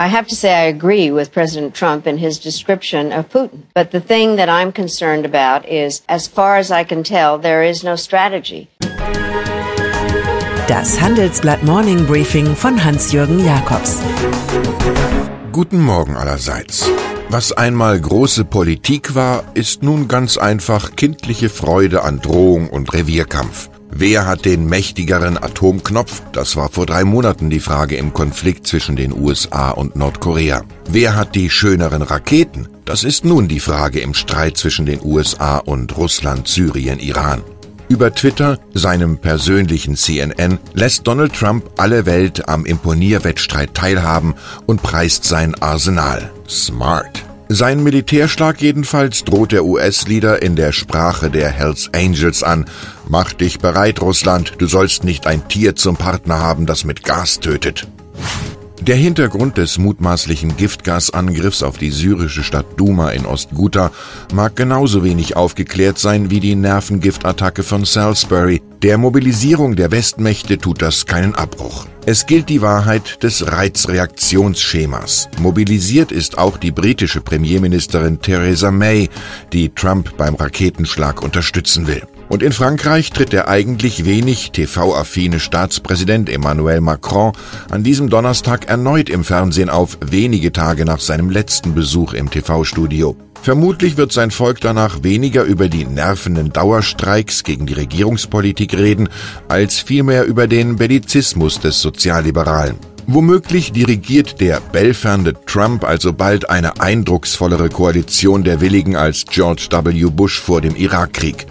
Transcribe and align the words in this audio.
I 0.00 0.06
have 0.06 0.26
to 0.28 0.34
say 0.34 0.54
I 0.54 0.62
agree 0.62 1.10
with 1.10 1.30
President 1.30 1.74
Trump 1.74 2.06
in 2.06 2.16
his 2.16 2.38
description 2.38 3.12
of 3.12 3.28
Putin. 3.28 3.64
But 3.74 3.90
the 3.90 4.00
thing 4.00 4.36
that 4.36 4.48
I'm 4.48 4.72
concerned 4.72 5.26
about 5.26 5.68
is, 5.68 6.00
as 6.08 6.26
far 6.26 6.56
as 6.56 6.70
I 6.70 6.84
can 6.84 7.02
tell, 7.02 7.38
there 7.38 7.62
is 7.62 7.84
no 7.84 7.96
strategy. 7.96 8.68
Das 10.68 10.98
Handelsblatt 10.98 11.62
Morning 11.64 12.06
Briefing 12.06 12.56
von 12.56 12.82
Hans-Jürgen 12.82 13.44
Jakobs. 13.44 14.00
Guten 15.52 15.80
Morgen 15.82 16.16
allerseits. 16.16 16.88
Was 17.28 17.52
einmal 17.52 18.00
große 18.00 18.46
Politik 18.46 19.14
war, 19.14 19.44
ist 19.52 19.82
nun 19.82 20.08
ganz 20.08 20.38
einfach 20.38 20.96
kindliche 20.96 21.50
Freude 21.50 22.04
an 22.04 22.20
Drohung 22.20 22.70
und 22.70 22.94
Revierkampf. 22.94 23.68
Wer 23.92 24.26
hat 24.26 24.44
den 24.44 24.66
mächtigeren 24.66 25.36
Atomknopf? 25.36 26.22
Das 26.32 26.56
war 26.56 26.68
vor 26.68 26.86
drei 26.86 27.04
Monaten 27.04 27.50
die 27.50 27.60
Frage 27.60 27.96
im 27.96 28.12
Konflikt 28.12 28.66
zwischen 28.66 28.96
den 28.96 29.12
USA 29.12 29.70
und 29.70 29.96
Nordkorea. 29.96 30.62
Wer 30.88 31.16
hat 31.16 31.34
die 31.34 31.50
schöneren 31.50 32.02
Raketen? 32.02 32.68
Das 32.84 33.04
ist 33.04 33.24
nun 33.24 33.48
die 33.48 33.60
Frage 33.60 34.00
im 34.00 34.14
Streit 34.14 34.56
zwischen 34.56 34.86
den 34.86 35.00
USA 35.02 35.58
und 35.58 35.96
Russland, 35.96 36.48
Syrien, 36.48 36.98
Iran. 36.98 37.42
Über 37.88 38.14
Twitter, 38.14 38.58
seinem 38.72 39.18
persönlichen 39.18 39.96
CNN, 39.96 40.58
lässt 40.74 41.08
Donald 41.08 41.34
Trump 41.34 41.68
alle 41.76 42.06
Welt 42.06 42.48
am 42.48 42.64
Imponierwettstreit 42.64 43.74
teilhaben 43.74 44.34
und 44.66 44.82
preist 44.82 45.24
sein 45.24 45.60
Arsenal. 45.60 46.30
Smart. 46.48 47.29
Sein 47.52 47.82
Militärschlag 47.82 48.60
jedenfalls 48.60 49.24
droht 49.24 49.50
der 49.50 49.64
US-Leader 49.64 50.40
in 50.40 50.54
der 50.54 50.70
Sprache 50.70 51.30
der 51.30 51.48
Hells 51.48 51.90
Angels 51.92 52.44
an. 52.44 52.66
Mach 53.08 53.32
dich 53.32 53.58
bereit, 53.58 54.00
Russland, 54.00 54.52
du 54.58 54.68
sollst 54.68 55.02
nicht 55.02 55.26
ein 55.26 55.48
Tier 55.48 55.74
zum 55.74 55.96
Partner 55.96 56.38
haben, 56.38 56.66
das 56.66 56.84
mit 56.84 57.02
Gas 57.02 57.40
tötet. 57.40 57.88
Der 58.80 58.96
Hintergrund 58.96 59.58
des 59.58 59.76
mutmaßlichen 59.76 60.56
Giftgasangriffs 60.56 61.62
auf 61.62 61.76
die 61.76 61.90
syrische 61.90 62.42
Stadt 62.42 62.64
Duma 62.78 63.10
in 63.10 63.26
Ostguta 63.26 63.92
mag 64.32 64.56
genauso 64.56 65.04
wenig 65.04 65.36
aufgeklärt 65.36 65.98
sein 65.98 66.30
wie 66.30 66.40
die 66.40 66.54
Nervengiftattacke 66.54 67.62
von 67.62 67.84
Salisbury. 67.84 68.62
Der 68.80 68.96
Mobilisierung 68.96 69.76
der 69.76 69.90
Westmächte 69.90 70.56
tut 70.56 70.80
das 70.80 71.04
keinen 71.04 71.34
Abbruch. 71.34 71.86
Es 72.06 72.24
gilt 72.24 72.48
die 72.48 72.62
Wahrheit 72.62 73.22
des 73.22 73.52
Reizreaktionsschemas. 73.52 75.28
Mobilisiert 75.38 76.10
ist 76.10 76.38
auch 76.38 76.56
die 76.56 76.72
britische 76.72 77.20
Premierministerin 77.20 78.22
Theresa 78.22 78.70
May, 78.70 79.10
die 79.52 79.68
Trump 79.68 80.16
beim 80.16 80.36
Raketenschlag 80.36 81.22
unterstützen 81.22 81.86
will. 81.86 82.02
Und 82.30 82.44
in 82.44 82.52
Frankreich 82.52 83.10
tritt 83.10 83.32
der 83.32 83.48
eigentlich 83.48 84.04
wenig 84.04 84.52
TV-affine 84.52 85.40
Staatspräsident 85.40 86.30
Emmanuel 86.30 86.80
Macron 86.80 87.32
an 87.70 87.82
diesem 87.82 88.08
Donnerstag 88.08 88.68
erneut 88.68 89.10
im 89.10 89.24
Fernsehen 89.24 89.68
auf, 89.68 89.98
wenige 90.00 90.52
Tage 90.52 90.84
nach 90.84 91.00
seinem 91.00 91.28
letzten 91.28 91.74
Besuch 91.74 92.12
im 92.14 92.30
TV-Studio. 92.30 93.16
Vermutlich 93.42 93.96
wird 93.96 94.12
sein 94.12 94.30
Volk 94.30 94.60
danach 94.60 95.02
weniger 95.02 95.42
über 95.42 95.68
die 95.68 95.84
nervenden 95.84 96.52
Dauerstreiks 96.52 97.42
gegen 97.42 97.66
die 97.66 97.72
Regierungspolitik 97.72 98.74
reden, 98.74 99.08
als 99.48 99.80
vielmehr 99.80 100.24
über 100.24 100.46
den 100.46 100.76
Bellizismus 100.76 101.58
des 101.58 101.82
Sozialliberalen. 101.82 102.76
Womöglich 103.08 103.72
dirigiert 103.72 104.40
der 104.40 104.60
belfernde 104.60 105.34
Trump 105.46 105.82
also 105.82 106.12
bald 106.12 106.48
eine 106.48 106.80
eindrucksvollere 106.80 107.70
Koalition 107.70 108.44
der 108.44 108.60
Willigen 108.60 108.94
als 108.94 109.24
George 109.24 109.66
W. 109.72 110.04
Bush 110.10 110.38
vor 110.38 110.60
dem 110.60 110.76
Irakkrieg. 110.76 111.48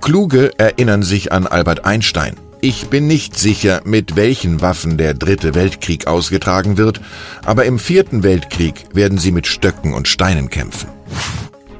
Kluge 0.00 0.58
erinnern 0.58 1.02
sich 1.02 1.32
an 1.32 1.46
Albert 1.46 1.84
Einstein. 1.84 2.36
Ich 2.62 2.88
bin 2.88 3.06
nicht 3.06 3.38
sicher, 3.38 3.80
mit 3.84 4.16
welchen 4.16 4.60
Waffen 4.60 4.98
der 4.98 5.14
dritte 5.14 5.54
Weltkrieg 5.54 6.06
ausgetragen 6.06 6.76
wird, 6.76 7.00
aber 7.44 7.64
im 7.64 7.78
vierten 7.78 8.22
Weltkrieg 8.22 8.86
werden 8.92 9.18
sie 9.18 9.32
mit 9.32 9.46
Stöcken 9.46 9.94
und 9.94 10.08
Steinen 10.08 10.50
kämpfen. 10.50 10.88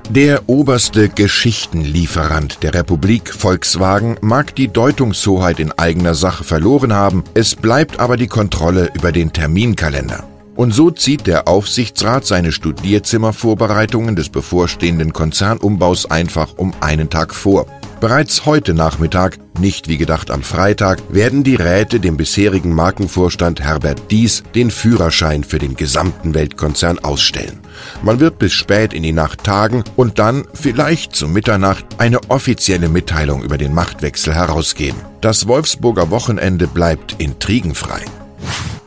Der 0.08 0.48
oberste 0.48 1.08
Geschichtenlieferant 1.08 2.62
der 2.62 2.74
Republik, 2.74 3.32
Volkswagen, 3.32 4.16
mag 4.20 4.54
die 4.56 4.69
Deutungshoheit 4.69 5.60
in 5.60 5.72
eigener 5.72 6.14
Sache 6.14 6.44
verloren 6.44 6.92
haben, 6.92 7.25
es 7.34 7.54
bleibt 7.54 8.00
aber 8.00 8.16
die 8.16 8.26
Kontrolle 8.26 8.91
über 8.94 9.12
den 9.12 9.32
Terminkalender. 9.32 10.29
Und 10.60 10.72
so 10.72 10.91
zieht 10.91 11.26
der 11.26 11.48
Aufsichtsrat 11.48 12.26
seine 12.26 12.53
Studierzimmervorbereitungen 12.53 14.15
des 14.15 14.28
bevorstehenden 14.28 15.15
Konzernumbaus 15.15 16.10
einfach 16.10 16.53
um 16.59 16.75
einen 16.81 17.09
Tag 17.09 17.34
vor. 17.34 17.65
Bereits 17.98 18.44
heute 18.44 18.75
Nachmittag, 18.75 19.38
nicht 19.59 19.88
wie 19.88 19.97
gedacht 19.97 20.31
am 20.31 20.43
Freitag, 20.43 21.00
werden 21.09 21.44
die 21.44 21.54
Räte 21.54 21.98
dem 21.98 22.19
bisherigen 22.19 22.75
Markenvorstand 22.75 23.62
Herbert 23.62 24.10
Dies 24.10 24.43
den 24.54 24.71
Führerschein 24.71 25.44
für 25.44 25.59
den 25.59 25.76
gesamten 25.76 26.34
Weltkonzern 26.34 26.98
ausstellen. 26.98 27.60
Man 28.03 28.21
wird 28.21 28.38
bis 28.38 28.53
spät 28.53 28.92
in 28.92 29.03
die 29.03 29.12
Nacht 29.12 29.44
tagen 29.44 29.82
und 29.97 30.19
dann, 30.19 30.44
vielleicht 30.53 31.16
zu 31.16 31.27
Mitternacht, 31.27 31.87
eine 31.97 32.21
offizielle 32.28 32.91
Mitteilung 32.91 33.42
über 33.42 33.56
den 33.56 33.72
Machtwechsel 33.72 34.34
herausgeben. 34.34 35.00
Das 35.22 35.47
Wolfsburger 35.47 36.10
Wochenende 36.10 36.66
bleibt 36.66 37.15
intrigenfrei. 37.16 38.03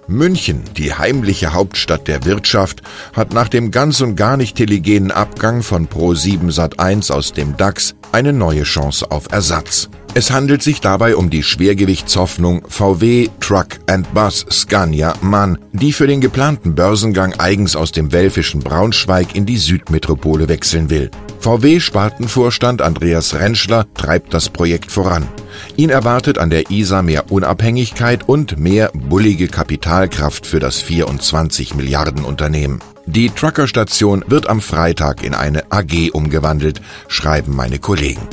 München, 0.07 0.63
die 0.77 0.93
heimliche 0.93 1.53
Hauptstadt 1.53 2.07
der 2.07 2.25
Wirtschaft, 2.25 2.81
hat 3.13 3.33
nach 3.33 3.47
dem 3.47 3.71
ganz 3.71 4.01
und 4.01 4.15
gar 4.15 4.37
nicht 4.37 4.57
telegenen 4.57 5.11
Abgang 5.11 5.63
von 5.63 5.87
Pro7 5.87 6.53
Sat1 6.53 7.11
aus 7.11 7.33
dem 7.33 7.57
DAX 7.57 7.95
eine 8.11 8.33
neue 8.33 8.63
Chance 8.63 9.09
auf 9.11 9.31
Ersatz. 9.31 9.89
Es 10.15 10.29
handelt 10.29 10.61
sich 10.61 10.79
dabei 10.79 11.15
um 11.15 11.31
die 11.31 11.41
Schwergewichtshoffnung 11.41 12.63
VW 12.67 13.29
Truck 13.39 13.79
and 13.87 14.13
Bus 14.13 14.45
Scania 14.51 15.15
Mann, 15.21 15.57
die 15.71 15.91
für 15.91 16.05
den 16.05 16.21
geplanten 16.21 16.75
Börsengang 16.75 17.33
eigens 17.39 17.75
aus 17.75 17.91
dem 17.91 18.11
welfischen 18.11 18.61
Braunschweig 18.61 19.35
in 19.35 19.47
die 19.47 19.57
Südmetropole 19.57 20.47
wechseln 20.49 20.91
will. 20.91 21.09
VW-Spartenvorstand 21.43 22.81
Andreas 22.81 23.33
Rentschler 23.35 23.85
treibt 23.95 24.33
das 24.33 24.47
Projekt 24.47 24.93
voran. 24.93 25.27
Ihn 25.75 25.89
erwartet 25.89 26.37
an 26.37 26.49
der 26.49 26.71
ISA 26.71 27.01
mehr 27.01 27.33
Unabhängigkeit 27.33 28.29
und 28.29 28.57
mehr 28.57 28.91
bullige 28.93 29.49
Kapitalkraft 29.49 30.47
für 30.47 30.61
das 30.61 30.81
24 30.81 31.75
Milliarden 31.75 32.23
Unternehmen. 32.23 32.79
Die 33.07 33.29
Truckerstation 33.29 34.23
wird 34.27 34.47
am 34.47 34.61
Freitag 34.61 35.21
in 35.21 35.33
eine 35.33 35.69
AG 35.69 36.11
umgewandelt, 36.13 36.81
schreiben 37.09 37.53
meine 37.53 37.79
Kollegen. 37.79 38.25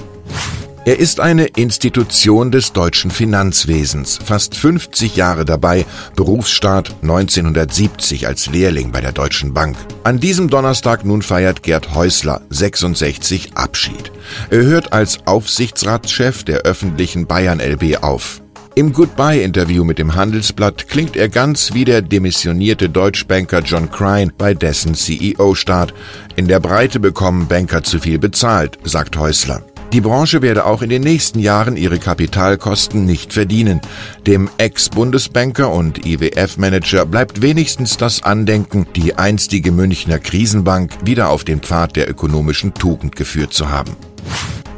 Er 0.90 0.98
ist 0.98 1.20
eine 1.20 1.44
Institution 1.44 2.50
des 2.50 2.72
deutschen 2.72 3.12
Finanzwesens, 3.12 4.18
fast 4.24 4.56
50 4.56 5.14
Jahre 5.14 5.44
dabei, 5.44 5.86
Berufsstart 6.16 6.96
1970 7.02 8.26
als 8.26 8.48
Lehrling 8.48 8.90
bei 8.90 9.00
der 9.00 9.12
Deutschen 9.12 9.54
Bank. 9.54 9.76
An 10.02 10.18
diesem 10.18 10.50
Donnerstag 10.50 11.04
nun 11.04 11.22
feiert 11.22 11.62
Gerd 11.62 11.94
Häusler 11.94 12.40
66 12.50 13.52
Abschied. 13.54 14.10
Er 14.50 14.64
hört 14.64 14.92
als 14.92 15.24
Aufsichtsratschef 15.28 16.42
der 16.42 16.62
öffentlichen 16.62 17.28
Bayern 17.28 17.60
LB 17.60 18.02
auf. 18.02 18.42
Im 18.74 18.92
Goodbye-Interview 18.92 19.84
mit 19.84 20.00
dem 20.00 20.16
Handelsblatt 20.16 20.88
klingt 20.88 21.16
er 21.16 21.28
ganz 21.28 21.72
wie 21.72 21.84
der 21.84 22.02
demissionierte 22.02 22.88
Deutschbanker 22.88 23.60
John 23.60 23.92
Crine 23.92 24.32
bei 24.36 24.54
dessen 24.54 24.96
CEO-Start. 24.96 25.94
In 26.34 26.48
der 26.48 26.58
Breite 26.58 26.98
bekommen 26.98 27.46
Banker 27.46 27.84
zu 27.84 28.00
viel 28.00 28.18
bezahlt, 28.18 28.76
sagt 28.82 29.16
Häusler. 29.16 29.62
Die 29.92 30.00
Branche 30.00 30.40
werde 30.40 30.66
auch 30.66 30.82
in 30.82 30.88
den 30.88 31.02
nächsten 31.02 31.40
Jahren 31.40 31.76
ihre 31.76 31.98
Kapitalkosten 31.98 33.04
nicht 33.04 33.32
verdienen. 33.32 33.80
Dem 34.24 34.48
Ex-Bundesbanker 34.56 35.72
und 35.72 36.06
IWF-Manager 36.06 37.04
bleibt 37.06 37.42
wenigstens 37.42 37.96
das 37.96 38.22
Andenken, 38.22 38.86
die 38.94 39.16
einstige 39.18 39.72
Münchner 39.72 40.20
Krisenbank 40.20 40.92
wieder 41.04 41.30
auf 41.30 41.42
den 41.42 41.58
Pfad 41.58 41.96
der 41.96 42.08
ökonomischen 42.08 42.72
Tugend 42.72 43.16
geführt 43.16 43.52
zu 43.52 43.68
haben. 43.68 43.96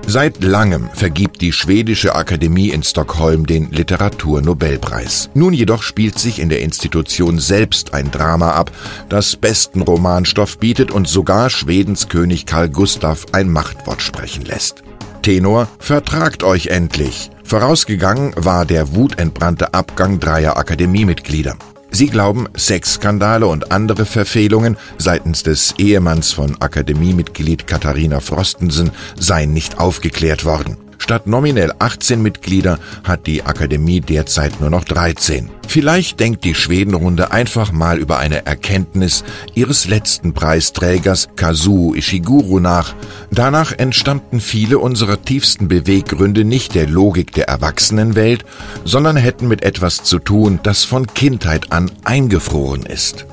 Seit 0.07 0.43
langem 0.43 0.89
vergibt 0.95 1.43
die 1.43 1.53
Schwedische 1.53 2.15
Akademie 2.15 2.71
in 2.71 2.83
Stockholm 2.83 3.47
den 3.47 3.71
Literaturnobelpreis. 3.71 5.31
Nun 5.35 5.53
jedoch 5.53 5.83
spielt 5.83 6.19
sich 6.19 6.39
in 6.39 6.49
der 6.49 6.61
Institution 6.61 7.39
selbst 7.39 7.95
ein 7.95 8.11
Drama 8.11 8.53
ab, 8.53 8.73
das 9.09 9.37
besten 9.37 9.83
Romanstoff 9.83 10.59
bietet 10.59 10.91
und 10.91 11.07
sogar 11.07 11.51
Schwedens 11.51 12.09
König 12.09 12.47
Karl 12.47 12.69
Gustav 12.71 13.27
ein 13.33 13.51
Machtwort 13.51 14.03
sprechen 14.03 14.45
lässt. 14.45 14.83
Tenor, 15.23 15.69
vertragt 15.79 16.43
euch 16.43 16.67
endlich. 16.67 17.31
Vorausgegangen 17.45 18.33
war 18.37 18.67
der 18.67 18.95
wutentbrannte 18.95 19.73
Abgang 19.73 20.21
dreier 20.21 20.57
Akademiemitglieder. 20.57 21.57
Sie 21.91 22.07
glauben, 22.07 22.49
Sexskandale 22.57 23.47
und 23.47 23.71
andere 23.71 24.07
Verfehlungen 24.07 24.79
seitens 24.97 25.43
des 25.43 25.75
Ehemanns 25.79 26.33
von 26.33 26.57
Akademiemitglied 26.61 27.67
Katharina 27.67 28.21
Frostensen 28.21 28.91
seien 29.19 29.53
nicht 29.53 29.79
aufgeklärt 29.79 30.45
worden. 30.45 30.79
Statt 31.03 31.27
nominell 31.27 31.73
18 31.81 32.23
Mitglieder 32.23 32.79
hat 33.03 33.27
die 33.27 33.43
Akademie 33.43 34.01
derzeit 34.01 34.61
nur 34.61 34.71
noch 34.71 34.85
13. 34.85 35.51
Vielleicht 35.67 36.21
denkt 36.21 36.45
die 36.45 36.55
Schwedenrunde 36.55 37.33
einfach 37.33 37.73
mal 37.73 37.99
über 37.99 38.19
eine 38.19 38.47
Erkenntnis 38.47 39.25
ihres 39.53 39.89
letzten 39.89 40.33
Preisträgers 40.33 41.31
Kazuo 41.35 41.93
Ishiguro 41.97 42.61
nach. 42.61 42.95
Danach 43.33 43.73
entstammten 43.73 44.41
viele 44.41 44.79
unserer 44.79 45.21
tiefsten 45.21 45.67
Beweggründe 45.67 46.45
nicht 46.45 46.77
der 46.77 46.87
Logik 46.87 47.33
der 47.33 47.49
Erwachsenenwelt, 47.49 48.45
sondern 48.85 49.17
hätten 49.17 49.49
mit 49.49 49.65
etwas 49.65 50.05
zu 50.05 50.21
tun, 50.21 50.61
das 50.63 50.85
von 50.85 51.09
Kindheit 51.09 51.73
an 51.73 51.91
eingefroren 52.05 52.87
ist. 52.87 53.27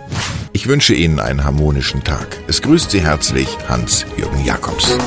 Ich 0.53 0.65
wünsche 0.65 0.95
Ihnen 0.95 1.19
einen 1.19 1.43
harmonischen 1.43 2.03
Tag. 2.03 2.35
Es 2.47 2.63
grüßt 2.63 2.89
Sie 2.89 3.01
herzlich 3.01 3.47
Hans-Jürgen 3.67 4.43
Jakobs. 4.43 4.97